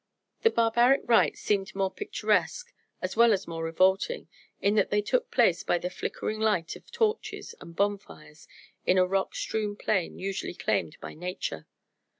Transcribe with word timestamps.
The 0.41 0.49
barbaric 0.49 1.01
rites 1.05 1.41
seemed 1.41 1.75
more 1.75 1.91
picturesque, 1.91 2.73
as 3.03 3.15
well 3.15 3.31
as 3.33 3.47
more 3.47 3.63
revolting, 3.63 4.29
in 4.59 4.73
that 4.73 4.89
they 4.89 5.03
took 5.03 5.29
place 5.29 5.61
by 5.63 5.77
the 5.77 5.91
flickering 5.91 6.39
light 6.39 6.75
of 6.75 6.89
torches 6.91 7.53
and 7.61 7.75
bonfires 7.75 8.47
in 8.83 8.97
a 8.97 9.05
rock 9.05 9.35
strewn 9.35 9.75
plain 9.75 10.17
usually 10.17 10.55
claimed 10.55 10.97
by 11.01 11.13
nature. 11.13 11.67